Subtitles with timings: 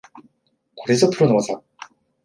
[0.73, 1.61] これぞプロの技